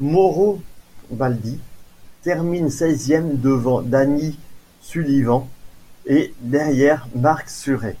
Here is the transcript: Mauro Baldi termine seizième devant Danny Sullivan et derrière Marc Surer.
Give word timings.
Mauro 0.00 0.62
Baldi 1.10 1.58
termine 2.22 2.70
seizième 2.70 3.36
devant 3.38 3.82
Danny 3.82 4.38
Sullivan 4.80 5.46
et 6.06 6.32
derrière 6.40 7.06
Marc 7.14 7.50
Surer. 7.50 7.96